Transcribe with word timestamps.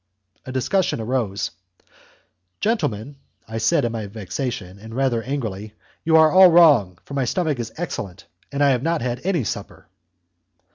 A 0.47 0.51
discussion 0.51 0.99
arose. 0.99 1.51
"Gentlemen," 2.59 3.17
I 3.47 3.59
said, 3.59 3.85
in 3.85 3.91
my 3.91 4.07
vexation, 4.07 4.79
and 4.79 4.95
rather 4.95 5.21
angrily, 5.21 5.75
"you 6.03 6.15
are 6.17 6.31
all 6.31 6.49
wrong, 6.49 6.97
for 7.05 7.13
my 7.13 7.25
stomach 7.25 7.59
is 7.59 7.71
excellent, 7.77 8.25
and 8.51 8.63
I 8.63 8.71
have 8.71 8.81
not 8.81 9.03
had 9.03 9.21
any 9.23 9.43
supper." 9.43 9.85